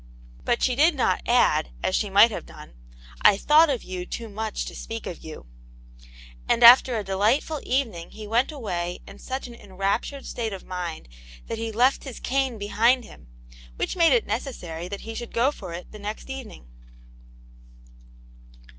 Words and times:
But 0.45 0.63
she 0.63 0.73
did 0.75 0.95
not 0.95 1.21
add, 1.27 1.69
as 1.83 1.95
she 1.95 2.09
might 2.09 2.31
have 2.31 2.47
done," 2.47 2.73
I 3.21 3.37
thought 3.37 3.69
of 3.69 3.83
you 3.83 4.03
too 4.07 4.29
much 4.29 4.65
to 4.65 4.73
speak 4.75 5.05
of 5.05 5.23
you," 5.23 5.45
and 6.49 6.63
after 6.63 6.97
a 6.97 7.03
delightful 7.03 7.59
evening 7.61 8.09
he 8.09 8.25
went 8.25 8.51
away 8.51 9.01
in 9.05 9.19
such 9.19 9.45
an 9.45 9.53
enraptured 9.53 10.25
state 10.25 10.53
of 10.53 10.65
mind 10.65 11.07
that 11.45 11.59
he 11.59 11.71
left 11.71 12.03
his 12.03 12.19
cane 12.19 12.57
behind 12.57 13.03
him, 13.03 13.27
whicli 13.77 13.97
made 13.97 14.13
it 14.13 14.25
necessary 14.25 14.87
that 14.87 15.01
he 15.01 15.13
should 15.13 15.35
go 15.35 15.51
for 15.51 15.71
it 15.71 15.91
the 15.91 15.99
next 15.99 16.31
evening. 16.31 16.65